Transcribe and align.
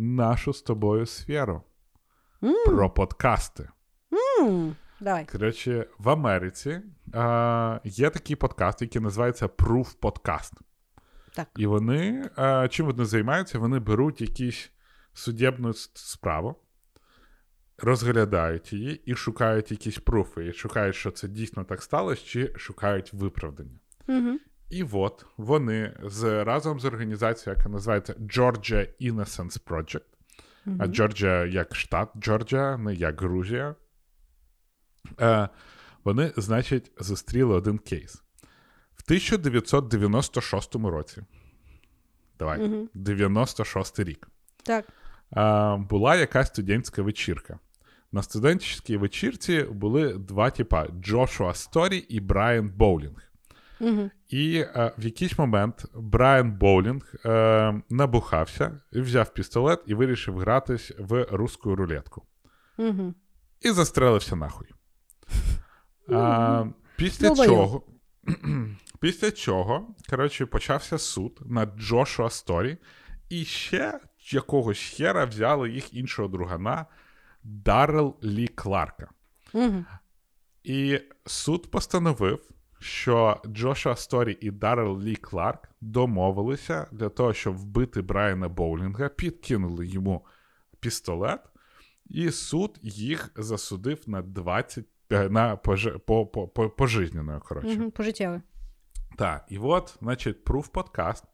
нашу 0.00 0.52
з 0.52 0.62
тобою 0.62 1.06
сферу. 1.06 1.62
Mm. 2.42 2.64
Про 2.66 2.90
подкасти. 2.90 3.68
Mm. 4.42 4.74
Давай. 5.00 5.26
Коротше, 5.32 5.86
в 5.98 6.08
Америці 6.08 6.80
а, 7.14 7.80
є 7.84 8.10
такий 8.10 8.36
подкаст, 8.36 8.82
який 8.82 9.02
називається 9.02 9.46
Proof 9.46 9.96
Podcast. 9.98 10.52
Так. 11.34 11.48
І 11.56 11.66
вони 11.66 12.30
а, 12.36 12.68
чим 12.68 12.86
вони 12.86 13.04
займаються? 13.04 13.58
Вони 13.58 13.78
беруть 13.78 14.20
якісь 14.20 14.70
судебну 15.12 15.72
справу, 15.94 16.56
розглядають 17.78 18.72
її 18.72 19.02
і 19.04 19.14
шукають 19.14 19.70
якісь 19.70 19.98
пруфи. 19.98 20.46
І 20.46 20.52
шукають, 20.52 20.96
що 20.96 21.10
це 21.10 21.28
дійсно 21.28 21.64
так 21.64 21.82
сталося, 21.82 22.26
чи 22.26 22.54
шукають 22.56 23.12
виправдання. 23.12 23.78
Mm-hmm. 24.08 24.36
І 24.70 24.84
от 24.92 25.26
вони 25.36 25.96
з 26.02 26.44
разом 26.44 26.80
з 26.80 26.84
організацією, 26.84 27.56
яка 27.58 27.68
називається 27.68 28.12
Georgia 28.12 28.88
Innocence 29.00 29.64
Project. 29.64 30.00
Mm-hmm. 30.66 30.76
А 30.78 30.86
Джорджія 30.86 31.46
як 31.46 31.74
штат 31.74 32.08
Джорджія, 32.18 32.76
не 32.76 32.94
як 32.94 33.20
Грузія. 33.20 33.74
Е, 35.20 35.48
Вони, 36.04 36.32
значить, 36.36 36.92
зустріли 36.98 37.54
один 37.54 37.78
кейс. 37.78 38.22
В 38.96 39.02
1996 39.06 40.74
році. 40.74 41.22
Давай, 42.38 42.60
mm-hmm. 42.60 42.88
96 42.94 43.98
рік. 43.98 44.28
Так. 44.62 44.84
Е, 45.36 45.76
була 45.76 46.16
якась 46.16 46.48
студентська 46.48 47.02
вечірка. 47.02 47.58
На 48.12 48.22
студентській 48.22 48.96
вечірці 48.96 49.62
були 49.62 50.14
два 50.14 50.50
типа: 50.50 50.86
Джошуа 51.00 51.54
Сторі 51.54 51.96
і 51.96 52.20
Брайан 52.20 52.68
Боулінг. 52.68 53.29
Угу. 53.80 54.10
І 54.28 54.58
е, 54.58 54.92
в 54.98 55.04
якийсь 55.04 55.38
момент 55.38 55.84
Брайан 55.94 56.52
Боулінг 56.52 57.14
е, 57.24 57.82
набухався, 57.90 58.80
взяв 58.92 59.34
пістолет 59.34 59.80
і 59.86 59.94
вирішив 59.94 60.38
гратись 60.38 60.92
в 60.98 61.26
русську 61.30 61.76
рулетку. 61.76 62.22
Угу. 62.78 63.14
І 63.60 63.70
застрелився 63.70 64.36
нахуй. 64.36 64.68
А, 66.12 66.64
Після 66.96 67.34
чого 67.46 67.82
після 69.00 69.30
чого, 69.30 69.94
коротше, 70.10 70.46
почався 70.46 70.98
суд 70.98 71.40
над 71.46 71.74
Джошуа 71.78 72.30
Сторі, 72.30 72.78
і 73.28 73.44
ще 73.44 74.00
якогось 74.32 74.94
хера 74.96 75.24
взяли 75.24 75.70
їх 75.70 75.94
іншого 75.94 76.28
другана 76.28 76.86
Даррел 77.42 78.16
Лі 78.24 78.48
Кларка. 78.48 79.10
Угу. 79.52 79.84
І 80.62 81.00
суд 81.26 81.70
постановив, 81.70 82.50
що 82.80 83.40
Джоша 83.46 83.96
Сторі 83.96 84.38
і 84.40 84.50
Даррел 84.50 85.00
Лі 85.00 85.16
Кларк 85.16 85.68
домовилися 85.80 86.86
для 86.92 87.08
того, 87.08 87.32
щоб 87.32 87.56
вбити 87.56 88.02
Брайана 88.02 88.48
Боулінга, 88.48 89.08
підкинули 89.08 89.86
йому 89.86 90.26
пістолет, 90.80 91.40
і 92.06 92.30
суд 92.30 92.78
їх 92.82 93.30
засудив 93.36 93.98
на 94.06 94.22
20 94.22 94.84
на 95.10 95.56
пож... 95.56 95.88
по, 96.06 96.26
по, 96.26 96.48
по, 96.48 96.70
пожизненою, 96.70 97.40
коротше. 97.40 97.78
Угу. 97.80 97.90
Пожиттєве. 97.90 98.42
Так, 99.16 99.44
і 99.48 99.58
от, 99.58 99.98
значить, 100.00 100.44
Proof 100.44 100.70
Podcast 100.70 101.24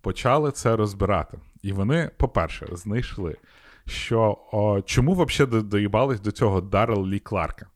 почали 0.00 0.52
це 0.52 0.76
розбирати. 0.76 1.38
І 1.62 1.72
вони, 1.72 2.10
по-перше, 2.16 2.66
знайшли, 2.72 3.36
що 3.86 4.38
о, 4.52 4.82
чому 4.82 5.14
взагалі 5.14 5.62
доїбались 5.62 6.20
до 6.20 6.30
цього 6.30 6.60
Даррел 6.60 7.06
Лі 7.06 7.18
Кларка. 7.18 7.66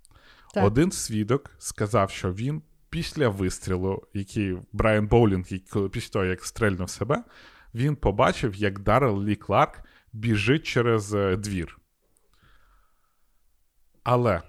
Так. 0.55 0.65
Один 0.65 0.93
свідок 0.93 1.51
сказав, 1.59 2.11
що 2.11 2.33
він 2.33 2.63
після 2.97 3.29
вистрілу, 3.29 4.03
який 4.15 4.59
Брайан 4.73 5.07
Боулінг, 5.09 5.45
після 5.93 6.13
того, 6.13 6.25
як 6.25 6.45
стрельнув 6.45 6.91
себе, 6.91 7.25
він 7.75 7.97
побачив, 7.97 8.55
як 8.55 8.79
Даррел 8.79 9.25
Лі 9.25 9.37
Кларк 9.37 9.81
біжить 10.13 10.67
через 10.67 11.15
е, 11.15 11.37
двір. 11.37 11.79
Але 14.03 14.43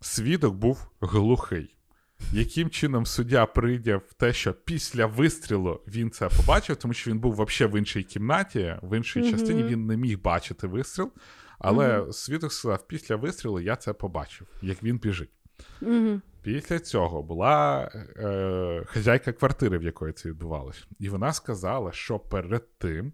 свідок 0.00 0.54
був 0.54 0.90
глухий. 1.00 1.76
Яким 2.32 2.70
чином 2.70 3.06
суддя 3.06 3.46
прийде 3.46 3.96
в 3.96 4.12
те, 4.12 4.32
що 4.32 4.54
після 4.54 5.06
вистрілу 5.06 5.80
він 5.86 6.10
це 6.10 6.28
побачив, 6.28 6.76
тому 6.76 6.94
що 6.94 7.10
він 7.10 7.18
був 7.18 7.32
взагалі 7.32 7.72
в 7.72 7.78
іншій 7.78 8.02
кімнаті, 8.02 8.76
в 8.82 8.96
іншій 8.96 9.20
Мгм. 9.20 9.30
частині 9.30 9.62
він 9.62 9.86
не 9.86 9.96
міг 9.96 10.20
бачити 10.20 10.66
вистріл. 10.66 11.12
Але 11.58 11.98
Мгм. 11.98 12.12
свідок 12.12 12.52
сказав, 12.52 12.86
після 12.86 13.16
вистрілу 13.16 13.60
я 13.60 13.76
це 13.76 13.92
побачив, 13.92 14.46
як 14.62 14.82
він 14.82 14.98
біжить. 14.98 15.30
Угу. 15.82 16.20
Після 16.46 16.78
цього 16.78 17.22
була 17.22 17.90
е, 18.16 18.84
хазяйка 18.86 19.32
квартири, 19.32 19.78
в 19.78 19.82
якої 19.82 20.12
це 20.12 20.28
відбувалося. 20.28 20.84
І 20.98 21.08
вона 21.08 21.32
сказала, 21.32 21.92
що 21.92 22.18
перед 22.18 22.78
тим 22.78 23.12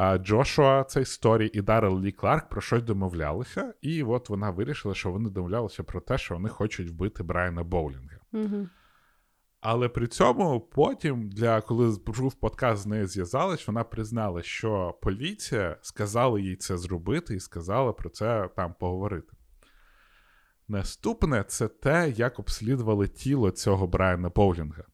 е, 0.00 0.18
Джошуа 0.18 0.84
цей 0.84 1.04
сторі 1.04 1.50
і 1.52 1.60
Даррел 1.60 2.00
Лі 2.00 2.12
Кларк 2.12 2.48
про 2.48 2.60
щось 2.60 2.82
домовлялися, 2.82 3.74
і 3.82 4.02
от 4.02 4.28
вона 4.28 4.50
вирішила, 4.50 4.94
що 4.94 5.10
вони 5.10 5.30
домовлялися 5.30 5.82
про 5.82 6.00
те, 6.00 6.18
що 6.18 6.34
вони 6.34 6.48
хочуть 6.48 6.90
вбити 6.90 7.22
Брайана 7.22 7.64
Боулінга. 7.64 8.18
Угу. 8.32 8.68
Але 9.60 9.88
при 9.88 10.06
цьому 10.06 10.60
потім, 10.60 11.28
для 11.28 11.60
коли 11.60 11.96
був 12.06 12.34
подкаст 12.34 12.82
з 12.82 12.86
нею 12.86 13.06
зв'язалась, 13.06 13.66
вона 13.66 13.84
признала, 13.84 14.42
що 14.42 14.98
поліція 15.02 15.76
сказала 15.82 16.40
їй 16.40 16.56
це 16.56 16.76
зробити 16.76 17.34
і 17.34 17.40
сказала 17.40 17.92
про 17.92 18.10
це 18.10 18.48
там 18.56 18.74
поговорити. 18.80 19.32
Наступне 20.68 21.44
це 21.48 21.68
те, 21.68 22.12
як 22.16 22.38
обслідували 22.38 23.08
тіло 23.08 23.50
цього 23.50 23.86
Брайана 23.86 24.28
Боулінга. 24.28 24.84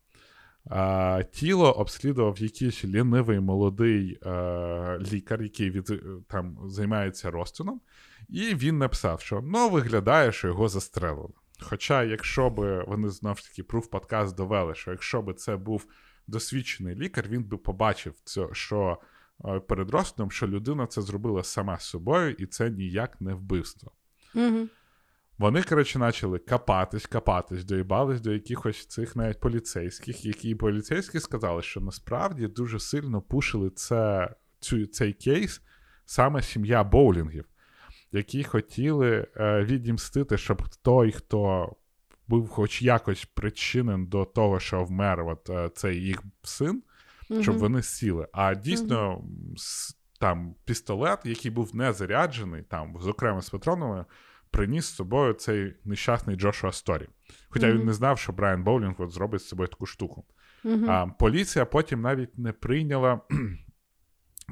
А, 0.70 1.22
тіло 1.32 1.72
обслідував 1.72 2.38
якийсь 2.38 2.84
лінивий 2.84 3.40
молодий 3.40 4.18
е, 4.22 4.98
лікар, 5.12 5.42
який 5.42 5.70
від, 5.70 6.02
там 6.28 6.58
займається 6.64 7.30
розтином, 7.30 7.80
і 8.28 8.54
він 8.54 8.78
написав, 8.78 9.20
що 9.20 9.40
ну, 9.44 9.70
виглядає, 9.70 10.32
що 10.32 10.48
його 10.48 10.68
застрелили. 10.68 11.32
Хоча, 11.60 12.02
якщо 12.02 12.50
б 12.50 12.84
вони 12.86 13.08
знову 13.08 13.36
ж 13.36 13.48
таки 13.48 13.62
пруф 13.62 13.86
подкаст 13.86 14.36
довели, 14.36 14.74
що 14.74 14.90
якщо 14.90 15.22
б 15.22 15.34
це 15.34 15.56
був 15.56 15.86
досвідчений 16.26 16.94
лікар, 16.94 17.28
він 17.28 17.44
би 17.44 17.56
побачив, 17.56 18.14
це, 18.24 18.48
що 18.52 18.98
е, 19.44 19.60
перед 19.60 19.90
розтином, 19.90 20.30
що 20.30 20.48
людина 20.48 20.86
це 20.86 21.02
зробила 21.02 21.42
сама 21.42 21.78
з 21.78 21.84
собою, 21.84 22.34
і 22.38 22.46
це 22.46 22.70
ніяк 22.70 23.20
не 23.20 23.34
вбивство. 23.34 23.92
Угу. 24.34 24.68
Вони, 25.42 25.62
коротше, 25.62 25.98
почали 25.98 26.38
копатись, 26.38 27.06
копатись, 27.06 27.64
доїбались 27.64 28.20
до 28.20 28.32
якихось 28.32 28.86
цих 28.86 29.16
навіть 29.16 29.40
поліцейських, 29.40 30.24
які 30.24 30.54
поліцейські 30.54 31.20
сказали, 31.20 31.62
що 31.62 31.80
насправді 31.80 32.46
дуже 32.46 32.80
сильно 32.80 33.22
пушили 33.22 33.70
це, 33.70 34.30
цю, 34.60 34.86
цей 34.86 35.12
кейс 35.12 35.62
саме 36.04 36.42
сім'я 36.42 36.84
боулінгів, 36.84 37.44
які 38.12 38.44
хотіли 38.44 39.26
е, 39.36 39.64
відімстити, 39.64 40.38
щоб 40.38 40.62
той, 40.82 41.12
хто 41.12 41.72
був 42.28 42.48
хоч 42.48 42.82
якось 42.82 43.24
причинен 43.24 44.06
до 44.06 44.24
того, 44.24 44.60
що 44.60 44.84
вмер 44.84 45.20
от, 45.20 45.50
е, 45.50 45.70
цей 45.74 45.96
їх 46.02 46.22
син, 46.42 46.82
щоб 47.42 47.54
вони 47.58 47.82
сіли. 47.82 48.28
А 48.32 48.54
дійсно, 48.54 49.24
с- 49.56 49.96
там 50.20 50.54
пістолет, 50.64 51.18
який 51.24 51.50
був 51.50 51.76
не 51.76 51.92
заряджений, 51.92 52.62
там, 52.62 52.96
зокрема 53.00 53.40
з 53.42 53.50
патронами, 53.50 54.04
приніс 54.52 54.86
з 54.86 54.94
собою 54.94 55.32
цей 55.32 55.74
нещасний 55.84 56.36
Джошуа 56.36 56.72
Сторі. 56.72 57.08
Хоча 57.48 57.72
він 57.72 57.84
не 57.84 57.92
знав, 57.92 58.18
що 58.18 58.32
Брайан 58.32 58.64
Боулінг 58.64 58.94
от 58.98 59.10
зробить 59.10 59.42
з 59.42 59.48
собою 59.48 59.68
таку 59.68 59.86
штуку. 59.86 60.24
Угу. 60.64 60.84
А, 60.88 61.06
поліція 61.06 61.64
потім 61.64 62.00
навіть 62.00 62.38
не 62.38 62.52
прийняла 62.52 63.20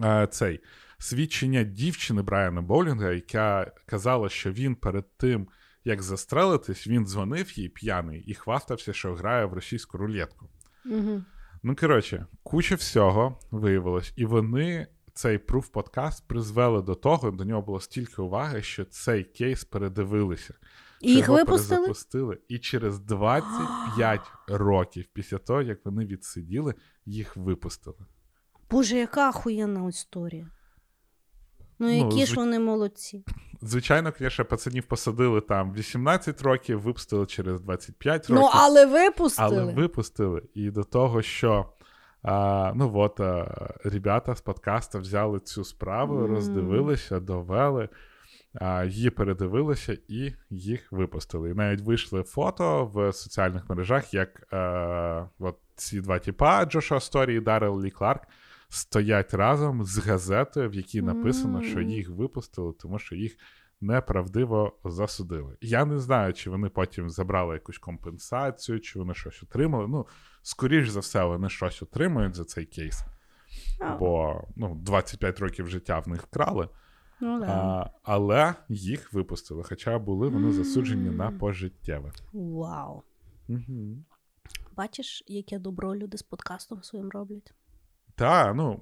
а, 0.03 0.27
цей 0.31 0.61
свідчення 0.99 1.63
дівчини 1.63 2.23
Брайана 2.23 2.63
Боулінга, 2.63 3.13
яка 3.13 3.73
казала, 3.87 4.29
що 4.29 4.53
він 4.53 4.75
перед 4.75 5.17
тим, 5.17 5.49
як 5.85 6.03
застрелитись, 6.03 6.87
він 6.87 7.07
дзвонив 7.07 7.59
їй 7.59 7.69
п'яний 7.69 8.21
і 8.21 8.35
хвастався, 8.35 8.93
що 8.93 9.15
грає 9.15 9.45
в 9.45 9.53
російську 9.53 9.99
рулетку. 9.99 10.51
Угу. 10.85 11.23
Ну, 11.63 11.77
коротше, 11.77 12.27
куча 12.43 12.75
всього 12.75 13.41
виявилось, 13.51 14.13
і 14.17 14.25
вони 14.25 14.87
цей 15.15 15.39
пруф 15.39 15.69
подкаст 15.69 16.29
призвели 16.29 16.83
до 16.83 16.95
того, 16.95 17.31
до 17.31 17.45
нього 17.45 17.63
було 17.63 17.81
стільки 17.81 18.23
уваги, 18.23 18.63
що 18.63 18.85
цей 18.85 19.25
кейс 19.25 19.65
передивилися. 19.65 20.55
І 21.01 21.15
їх 21.15 21.29
випустили? 21.29 21.77
перезапустили. 21.77 22.39
І 22.49 22.59
через 22.59 23.01
25 23.01 24.21
років 24.49 25.07
після 25.13 25.39
того, 25.39 25.63
як 25.63 25.85
вони 25.85 26.07
відсиділи, 26.07 26.75
їх 27.07 27.37
випустили. 27.37 28.07
Боже, 28.71 28.97
яка 28.97 29.31
охуєнна 29.31 29.89
історія. 29.89 30.51
Ну, 31.79 31.91
які 31.91 32.21
ну, 32.21 32.27
ж 32.27 32.35
вони 32.35 32.59
молодці. 32.59 33.25
Звичайно, 33.63 34.13
звісно, 34.19 34.45
пацанів 34.45 34.85
посадили 34.85 35.41
там 35.41 35.75
18 35.75 36.43
років, 36.43 36.81
випустили 36.81 37.27
через 37.27 37.61
25 37.61 38.31
років. 38.31 38.35
Ну, 38.35 38.51
але 38.53 38.87
випустили. 38.87 39.49
Але 39.49 39.73
випустили. 39.73 40.43
І 40.55 40.71
до 40.71 40.85
того, 40.85 41.23
що 41.23 41.73
а, 42.23 42.73
ну 42.77 42.93
от 42.95 43.21
а, 43.21 43.47
ребята 43.85 44.35
з 44.35 44.41
подкаста 44.41 44.99
взяли 44.99 45.41
цю 45.41 45.65
справу, 45.65 46.15
Мгм. 46.19 46.35
роздивилися, 46.35 47.21
довели, 47.21 47.89
а, 48.55 48.85
її 48.85 49.11
передивилися 49.11 49.99
і 50.09 50.33
їх 50.51 50.93
випустили. 50.93 51.51
І 51.51 51.55
навіть 51.55 51.81
вийшли 51.81 52.23
фото 52.23 52.85
в 52.95 53.13
соціальних 53.13 53.69
мережах, 53.69 54.15
як 54.15 54.53
а, 54.53 55.27
от 55.39 55.57
ці 55.75 56.01
два 56.01 56.19
типа 56.19 56.65
Джоша 56.65 57.01
Сторі 57.01 57.37
і 57.37 57.41
Даррел 57.41 57.83
Лі 57.83 57.91
Кларк. 57.91 58.23
Стоять 58.73 59.35
разом 59.35 59.85
з 59.85 59.99
газетою, 59.99 60.71
в 60.71 60.75
якій 60.75 61.03
написано, 61.03 61.63
що 61.63 61.81
їх 61.81 62.11
випустили, 62.11 62.73
тому 62.73 62.99
що 62.99 63.15
їх 63.15 63.37
неправдиво 63.81 64.73
засудили. 64.85 65.57
Я 65.61 65.85
не 65.85 65.99
знаю, 65.99 66.33
чи 66.33 66.51
вони 66.51 66.69
потім 66.69 67.11
забрали 67.11 67.55
якусь 67.55 67.79
компенсацію, 67.79 68.81
чи 68.81 68.99
вони 68.99 69.15
щось 69.15 69.43
отримали. 69.43 69.89
Ну, 69.89 70.07
скоріш 70.43 70.89
за 70.89 71.01
все, 71.01 71.25
вони 71.25 71.49
щось 71.49 71.83
отримують 71.83 72.35
за 72.35 72.45
цей 72.45 72.67
кейс, 72.67 73.05
бо 73.99 74.41
ну, 74.57 74.75
25 74.75 75.41
років 75.41 75.67
життя 75.67 75.99
в 75.99 76.09
них 76.09 76.23
вкрали, 76.23 76.69
ну, 77.21 77.41
да. 77.41 77.47
а, 77.47 77.91
але 78.03 78.55
їх 78.69 79.13
випустили, 79.13 79.63
хоча 79.63 79.99
були 79.99 80.29
вони 80.29 80.53
засуджені 80.53 81.11
на 81.11 81.31
пожиттєве. 81.31 82.13
Вау. 82.33 83.03
Угу. 83.49 84.05
Бачиш, 84.77 85.25
яке 85.27 85.59
добро 85.59 85.97
люди 85.97 86.19
з 86.19 86.23
подкастом 86.23 86.83
своїм 86.83 87.09
роблять? 87.09 87.55
Та, 88.15 88.55
ну. 88.55 88.81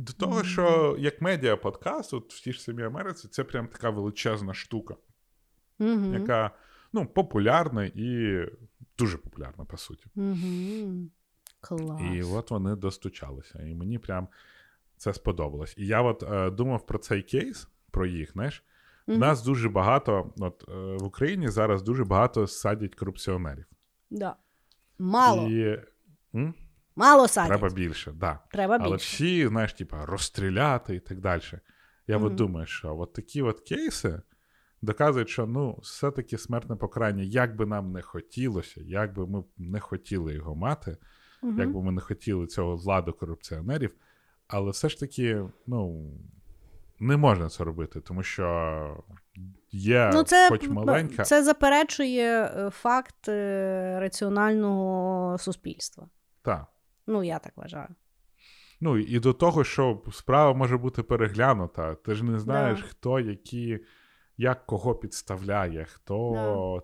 До 0.00 0.12
того, 0.12 0.44
що 0.44 0.96
як 0.98 1.22
медіа 1.22 1.56
подкаст, 1.56 2.14
от 2.14 2.34
в 2.34 2.40
тій 2.40 2.52
ж 2.52 2.62
самій 2.62 2.82
Америці, 2.82 3.28
це 3.28 3.44
прям 3.44 3.68
така 3.68 3.90
величезна 3.90 4.54
штука. 4.54 4.96
Угу. 5.78 6.14
яка 6.14 6.50
ну, 6.92 7.06
популярна 7.06 7.84
і 7.84 8.40
дуже 8.98 9.18
популярна, 9.18 9.64
по 9.64 9.76
суті. 9.76 10.06
Угу. 10.14 11.10
Клас. 11.60 12.00
І 12.12 12.22
от 12.22 12.50
вони 12.50 12.76
достучалися. 12.76 13.62
І 13.62 13.74
мені 13.74 13.98
прям 13.98 14.28
це 14.96 15.14
сподобалось. 15.14 15.74
І 15.78 15.86
я 15.86 16.02
от 16.02 16.22
е, 16.22 16.50
думав 16.50 16.86
про 16.86 16.98
цей 16.98 17.22
кейс, 17.22 17.68
про 17.90 18.06
їх, 18.06 18.32
знаєш. 18.32 18.64
У 19.06 19.12
Мгм. 19.12 19.20
нас 19.20 19.44
дуже 19.44 19.68
багато, 19.68 20.32
от 20.38 20.64
е, 20.68 20.72
в 20.96 21.04
Україні 21.04 21.48
зараз 21.48 21.82
дуже 21.82 22.04
багато 22.04 22.46
садять 22.46 22.94
корупціонерів. 22.94 23.66
Да. 24.10 24.36
Мало. 24.98 25.48
І 25.48 25.80
м? 26.34 26.54
Мало 26.96 27.28
садять. 27.28 27.48
треба 27.48 27.68
Треба, 27.68 27.74
більше, 27.74 28.12
да. 28.12 28.38
більше. 28.52 28.78
Але 28.80 28.96
всі, 28.96 29.46
знаєш, 29.46 29.72
типа, 29.72 30.06
розстріляти 30.06 30.94
і 30.94 31.00
так 31.00 31.20
далі. 31.20 31.42
Я 32.06 32.16
Мгм. 32.18 32.26
от 32.26 32.34
думаю, 32.34 32.66
що 32.66 32.96
от 32.98 33.12
такі 33.12 33.42
от 33.42 33.60
кейси 33.60 34.20
доказують, 34.82 35.28
що 35.28 35.46
ну, 35.46 35.78
все-таки 35.82 36.38
смертне 36.38 36.76
покарання, 36.76 37.22
як 37.22 37.56
би 37.56 37.66
нам 37.66 37.92
не 37.92 38.02
хотілося, 38.02 38.80
як 38.80 39.14
би 39.14 39.26
ми 39.26 39.44
не 39.58 39.80
хотіли 39.80 40.34
його 40.34 40.54
мати, 40.54 40.96
Мгм. 41.42 41.58
як 41.58 41.72
би 41.72 41.82
ми 41.82 41.92
не 41.92 42.00
хотіли 42.00 42.46
цього 42.46 42.76
владу 42.76 43.12
корупціонерів, 43.12 43.94
але 44.48 44.70
все 44.70 44.88
ж 44.88 45.00
таки, 45.00 45.42
ну, 45.66 46.10
не 47.00 47.16
можна 47.16 47.48
це 47.48 47.64
робити, 47.64 48.00
тому 48.00 48.22
що 48.22 49.04
є 49.70 50.10
Ну, 50.14 50.22
це, 50.22 50.48
хоч 50.48 50.68
маленька. 50.68 51.22
це 51.24 51.44
заперечує 51.44 52.42
е, 52.44 52.70
факт 52.70 53.28
е, 53.28 53.96
раціонального 54.00 55.38
суспільства. 55.38 56.08
Та. 56.42 56.66
Ну, 57.06 57.22
я 57.24 57.38
так 57.38 57.52
вважаю. 57.56 57.88
Ну 58.80 58.98
і 58.98 59.20
до 59.20 59.32
того, 59.32 59.64
що 59.64 60.02
справа 60.12 60.54
може 60.54 60.76
бути 60.78 61.02
переглянута. 61.02 61.94
Ти 61.94 62.14
ж 62.14 62.24
не 62.24 62.38
знаєш, 62.38 62.80
Да. 62.80 62.86
хто 62.86 63.20
які, 63.20 63.80
як 64.36 64.66
кого 64.66 64.94
підставляє, 64.94 65.84
хто 65.84 66.32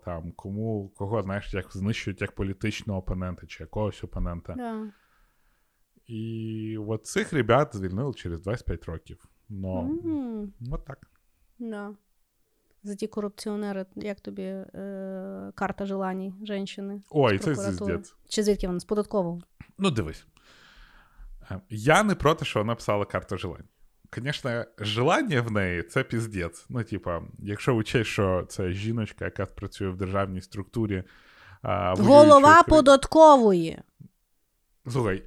Да. 0.01 0.05
там, 0.05 0.31
кому, 0.31 0.89
кого, 0.97 1.21
знаєш, 1.21 1.53
як 1.53 1.71
знищують 1.71 2.21
як 2.21 2.31
політичного 2.35 2.99
опонента 2.99 3.47
чи 3.47 3.63
якогось 3.63 4.03
опонента. 4.03 4.53
Да. 4.53 4.87
І 6.07 6.77
от 6.87 7.05
цих 7.05 7.33
ребят 7.33 7.75
звільнили 7.75 8.13
через 8.13 8.41
25 8.41 8.85
років. 8.85 9.25
Ну, 9.49 9.79
М, 10.05 10.53
от 10.71 10.85
так. 10.85 11.07
да. 11.59 11.91
За 12.83 12.95
ті 12.95 13.07
корупціонери, 13.07 13.85
як 13.95 14.19
тобі 14.19 14.41
е, 14.43 15.51
карта 15.55 15.85
желаній 15.85 16.33
жінки? 16.43 17.01
Ой, 17.09 17.39
це 17.39 17.55
звіздець. 17.55 18.15
Чи 18.29 18.43
звідки 18.43 18.67
вона? 18.67 18.79
З 18.79 18.85
податкового? 18.85 19.39
Ну, 19.79 19.91
дивись. 19.91 20.25
Е, 21.51 21.59
Я 21.69 22.03
не 22.03 22.15
проти, 22.15 22.45
що 22.45 22.59
вона 22.59 22.75
писала 22.75 23.05
карту 23.05 23.37
желань. 23.37 23.63
Звісно, 24.17 24.65
желання 24.79 25.41
в 25.41 25.51
неї 25.51 25.83
це 25.83 26.03
піздець. 26.03 26.65
Ну, 26.69 26.83
типа, 26.83 27.21
якщо 27.39 27.73
учесть, 27.73 28.09
що 28.09 28.45
це 28.49 28.71
жіночка, 28.71 29.25
яка 29.25 29.45
працює 29.45 29.89
в 29.89 29.97
державній 29.97 30.41
структурі. 30.41 31.03
А, 31.61 31.93
Голова 31.97 32.41
країни- 32.41 32.63
податкової. 32.69 33.79
Слухай, 34.91 35.23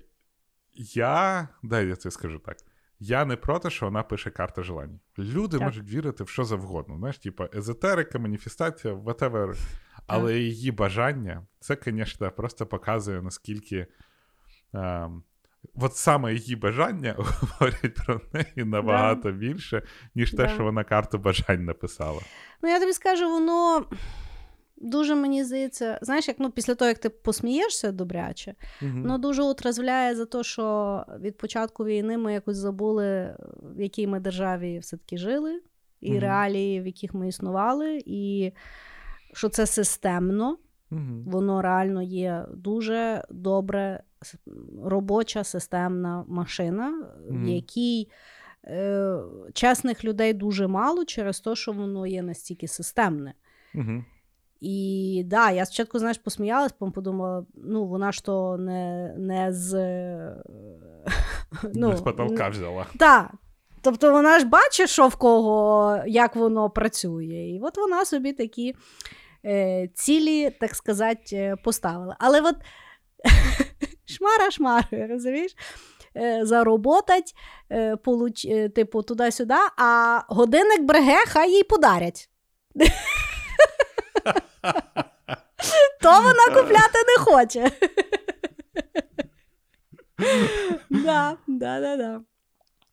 я. 0.74 1.48
Дай 1.62 1.86
я 1.88 1.96
це 1.96 2.10
скажу 2.10 2.38
так. 2.38 2.56
Я 2.98 3.24
не 3.24 3.36
проти, 3.36 3.70
що 3.70 3.86
вона 3.86 4.02
пише 4.02 4.30
карта 4.30 4.62
желань. 4.62 5.00
Люди 5.18 5.58
Так. 5.58 5.66
можуть 5.66 5.90
вірити 5.90 6.24
в 6.24 6.28
що 6.28 6.44
завгодно. 6.44 6.96
Знаєш, 6.98 7.18
типа 7.18 7.48
езотерика, 7.54 8.18
маніфестація, 8.18 8.94
whatever. 8.94 9.54
Але 10.06 10.38
її 10.38 10.70
бажання, 10.70 11.46
це, 11.60 11.76
звісно, 11.84 12.30
просто 12.30 12.66
показує, 12.66 13.22
наскільки. 13.22 13.86
Ем, 14.74 15.22
От 15.74 15.96
саме 15.96 16.34
її 16.34 16.56
бажання 16.56 17.14
говорять 17.18 17.94
про 18.06 18.20
неї 18.32 18.52
набагато 18.68 19.32
більше, 19.32 19.82
ніж 20.14 20.30
те, 20.30 20.36
Да. 20.36 20.48
що 20.48 20.62
вона 20.64 20.84
карту 20.84 21.18
бажань 21.18 21.64
написала. 21.64 22.20
Ну, 22.62 22.68
я 22.68 22.80
тобі 22.80 22.92
скажу, 22.92 23.30
воно 23.30 23.84
дуже 24.76 25.14
мені 25.14 25.44
здається, 25.44 25.98
знаєш, 26.02 26.28
як 26.28 26.36
ну, 26.40 26.50
після 26.50 26.74
того, 26.74 26.88
як 26.88 26.98
ти 26.98 27.08
посмієшся 27.08 27.92
добряче, 27.92 28.54
воно 28.80 29.18
дуже 29.18 29.42
утразвляє 29.42 30.16
за 30.16 30.26
те, 30.26 30.42
що 30.42 31.04
від 31.20 31.36
початку 31.38 31.84
війни 31.84 32.18
ми 32.18 32.32
якось 32.32 32.56
забули, 32.56 33.36
в 33.62 33.80
якій 33.80 34.06
ми 34.06 34.20
державі 34.20 34.78
все-таки 34.78 35.16
жили, 35.18 35.60
і 36.00 36.10
Мгм. 36.10 36.20
реалії, 36.20 36.80
в 36.80 36.86
яких 36.86 37.14
ми 37.14 37.28
існували, 37.28 38.02
і 38.06 38.52
що 39.32 39.48
це 39.48 39.66
системно. 39.66 40.58
Мгм. 40.90 41.24
Воно 41.26 41.62
реально 41.62 42.02
є 42.02 42.46
дуже 42.54 43.24
добре 43.30 44.02
робоча 44.84 45.44
системна 45.44 46.24
машина, 46.28 47.04
в 47.28 47.48
якій 47.48 48.08
е, 48.64 49.16
чесних 49.52 50.04
людей 50.04 50.32
дуже 50.32 50.66
мало 50.66 51.04
через 51.04 51.40
те, 51.40 51.54
що 51.54 51.72
воно 51.72 52.06
є 52.06 52.22
настільки 52.22 52.68
системне. 52.68 53.34
Мгм. 53.74 54.04
І 54.60 55.22
да, 55.26 55.50
я 55.50 55.66
спочатку, 55.66 55.98
знаєш, 55.98 56.18
посміялась, 56.18 56.72
потім 56.72 56.92
подумала, 56.92 57.46
ну 57.54 57.86
вона 57.86 58.12
ж 58.12 58.24
то 58.24 58.56
не, 58.56 59.14
не 59.18 59.52
з. 59.52 59.74
е, 59.74 60.42
ну, 61.74 61.88
Не 61.88 61.96
з 61.96 62.00
потолка 62.00 62.48
взяла. 62.48 62.86
Так. 62.98 63.30
Тобто 63.82 64.12
вона 64.12 64.38
ж 64.38 64.46
бачить, 64.46 64.88
що 64.88 65.08
в 65.08 65.16
кого, 65.16 65.98
як 66.06 66.36
воно 66.36 66.70
працює. 66.70 67.50
І 67.54 67.60
от 67.62 67.76
вона 67.76 68.04
собі 68.04 68.32
такі 68.32 68.74
е, 69.44 69.88
цілі, 69.94 70.50
так 70.50 70.74
сказати, 70.74 71.54
поставила. 71.64 72.16
Але 72.18 72.40
от 72.40 72.56
шмара 74.10 74.50
шмара, 74.50 74.86
розумієш? 74.92 75.56
Е, 76.16 76.40
зароботать, 76.46 77.34
е, 77.72 77.96
получ, 77.96 78.44
е, 78.44 78.68
типу, 78.68 79.02
туди-сюди, 79.02 79.54
а 79.78 80.20
годинник 80.28 80.82
бреге, 80.82 81.24
хай 81.26 81.50
їй 81.50 81.62
подарять. 81.62 82.30
То 86.00 86.20
вона 86.20 86.44
купляти 86.46 86.98
не 87.08 87.24
хоче. 87.24 87.70
Да, 90.90 91.36
да, 91.46 91.80
да, 91.80 91.96
да. 91.96 92.20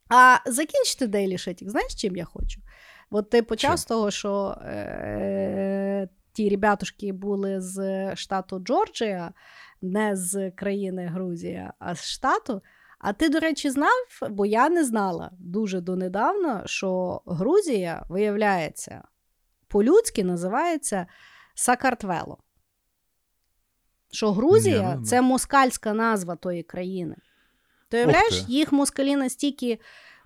А 0.10 0.38
закінчити 0.46 1.08
Daily 1.08 1.34
Shitting, 1.34 1.70
знаєш, 1.70 1.96
чим 1.96 2.16
я 2.16 2.26
хочу? 2.26 2.62
От 3.10 3.30
ти 3.30 3.44
почав 3.44 3.80
з 3.80 3.86
того, 3.86 4.12
що 4.12 4.58
е, 4.62 6.08
ті 6.34 6.50
ребятушки 6.50 7.12
були 7.12 7.62
з 7.62 8.16
штату 8.16 8.60
Джорджія, 8.60 9.32
не 9.82 10.16
з 10.16 10.52
країни 10.52 11.06
Грузія, 11.06 11.74
а 11.80 11.96
з 11.96 12.06
штату. 12.06 12.62
А 13.00 13.14
ти, 13.14 13.30
до 13.30 13.40
речі, 13.40 13.70
знав, 13.70 14.06
бо 14.30 14.46
я 14.46 14.70
не 14.70 14.84
знала 14.84 15.32
дуже 15.40 15.82
донедавна, 15.82 16.64
що 16.66 17.22
Грузія, 17.26 18.06
виявляється, 18.10 19.04
по-людськи 19.68 20.24
називається 20.24 21.08
Сакартвело. 21.56 22.38
Що 24.12 24.26
Ні, 24.26 24.32
не 24.32 24.38
Грузія 24.38 24.78
знаю. 24.80 25.04
це 25.04 25.22
москальська 25.22 25.94
назва 25.94 26.36
тої 26.36 26.64
країни. 26.64 27.16
Ти 27.90 27.98
уявляєш, 27.98 28.44
їх 28.48 28.72
москалі 28.72 29.16
настільки. 29.16 29.80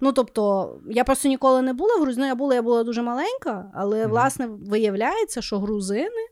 Ну, 0.03 0.13
тобто, 0.13 0.75
я 0.89 1.03
просто 1.03 1.27
ніколи 1.27 1.61
не 1.61 1.73
була 1.73 1.95
в 1.95 2.01
Грузії. 2.01 2.21
Ну, 2.21 2.27
я 2.27 2.35
була, 2.35 2.55
я 2.55 2.61
була 2.61 2.83
дуже 2.83 3.01
маленька, 3.01 3.71
але, 3.73 4.01
Мгм. 4.01 4.09
власне, 4.11 4.47
виявляється, 4.47 5.41
що 5.41 5.59
грузини 5.59 6.27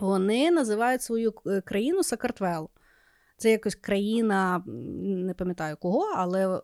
вони 0.00 0.50
називають 0.50 1.02
свою 1.02 1.34
е, 1.46 1.60
країну 1.60 2.02
Сакартвело. 2.02 2.70
Це 3.36 3.50
якась 3.50 3.74
країна, 3.74 4.62
не 5.06 5.34
пам'ятаю 5.34 5.76
кого, 5.80 6.12
але 6.16 6.56
е, 6.56 6.60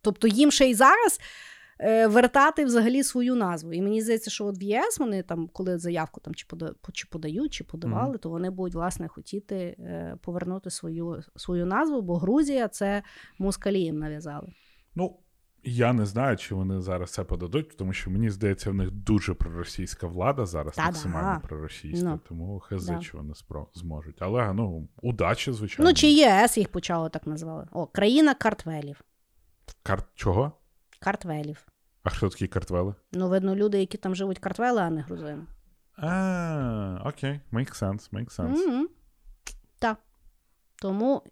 тобто 0.00 0.28
їм 0.28 0.50
ще 0.50 0.70
й 0.70 0.74
зараз 0.74 1.20
е, 1.80 2.06
вертати 2.06 2.64
взагалі 2.64 3.02
свою 3.02 3.34
назву. 3.34 3.72
І 3.72 3.82
мені 3.82 4.02
здається, 4.02 4.30
що 4.30 4.46
от 4.46 4.60
в 4.60 4.62
ЄС 4.62 4.98
вони 4.98 5.22
там, 5.22 5.48
коли 5.52 5.78
заявку 5.78 6.20
там 6.20 6.34
чи 6.34 6.46
чи 6.92 7.06
подають, 7.10 7.52
чи 7.52 7.64
подавали, 7.64 8.16
mm-hmm. 8.16 8.20
то 8.20 8.30
вони 8.30 8.50
будуть 8.50 8.74
власне 8.74 9.08
хотіти 9.08 9.76
повернути 10.22 10.70
свою 10.70 11.22
свою 11.36 11.66
назву, 11.66 12.02
бо 12.02 12.16
Грузія 12.16 12.68
це 12.68 13.02
москалі 13.38 13.80
їм 13.80 13.98
нав'язали. 13.98 14.52
Ну, 14.94 15.16
я 15.64 15.92
не 15.92 16.06
знаю, 16.06 16.36
чи 16.36 16.54
вони 16.54 16.80
зараз 16.80 17.10
це 17.10 17.24
подадуть, 17.24 17.76
тому 17.76 17.92
що 17.92 18.10
мені 18.10 18.30
здається, 18.30 18.70
в 18.70 18.74
них 18.74 18.90
дуже 18.90 19.34
проросійська 19.34 20.06
влада 20.06 20.46
зараз, 20.46 20.74
Та-да. 20.74 20.86
максимально 20.88 21.40
проросійська. 21.40 22.08
Ну, 22.08 22.20
тому 22.28 22.60
хези, 22.60 22.92
да. 22.92 22.98
чи 22.98 23.16
вони 23.16 23.32
спро- 23.32 23.66
зможуть. 23.74 24.16
Але 24.22 24.52
ну, 24.52 24.88
удачі, 25.02 25.52
звичайно. 25.52 25.90
Ну, 25.90 25.94
чи 25.94 26.06
ЄС 26.06 26.58
їх 26.58 26.68
почало 26.68 27.08
так 27.08 27.26
назвали. 27.26 27.66
О, 27.72 27.86
країна 27.86 28.34
картвелів. 28.34 29.00
Карт 29.82 30.06
чого? 30.14 30.52
Картвелів. 31.00 31.66
А 32.02 32.10
хто 32.10 32.28
такі 32.28 32.46
картвели? 32.46 32.94
Ну, 33.12 33.28
видно, 33.28 33.56
люди, 33.56 33.78
які 33.78 33.98
там 33.98 34.14
живуть 34.14 34.38
картвели, 34.38 34.80
а 34.80 34.90
не 34.90 35.00
грузини. 35.00 35.42
А, 35.96 37.02
окей, 37.04 37.40
make 37.52 37.82
sense, 37.82 38.12
make 38.12 38.36
sense. 38.36 38.54
Mm-hmm. 38.54 38.84
Так. 39.78 39.98
Тому 40.76 41.22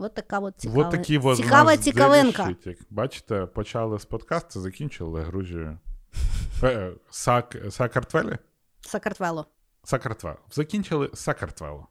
От 0.00 0.14
така 0.14 0.38
от 0.38 0.54
цікава, 0.56 0.82
от 0.82 0.90
такі 0.90 1.20
цікава 1.34 1.76
цікавинка. 1.76 2.54
Бачите, 2.90 3.46
почали 3.46 3.98
з 3.98 4.04
подкасту, 4.04 4.60
закінчили 4.60 5.22
Грузію. 5.22 5.78
Е, 6.62 6.92
Сак, 7.10 7.56
Сакартвелі? 7.70 8.38
Сакартвело. 8.80 9.46
Сакартвело. 9.84 10.36
Закінчили 10.50 11.10
Сакартвело. 11.14 11.88